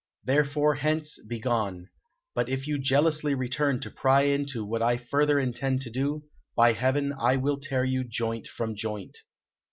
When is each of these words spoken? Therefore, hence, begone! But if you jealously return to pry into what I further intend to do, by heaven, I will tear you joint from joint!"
Therefore, 0.23 0.73
hence, 0.73 1.19
begone! 1.27 1.89
But 2.33 2.49
if 2.49 2.65
you 2.65 2.79
jealously 2.79 3.35
return 3.35 3.79
to 3.81 3.91
pry 3.91 4.23
into 4.23 4.65
what 4.65 4.81
I 4.81 4.97
further 4.97 5.39
intend 5.39 5.81
to 5.81 5.91
do, 5.91 6.23
by 6.57 6.73
heaven, 6.73 7.13
I 7.19 7.35
will 7.35 7.59
tear 7.59 7.83
you 7.83 8.03
joint 8.03 8.47
from 8.47 8.75
joint!" 8.75 9.19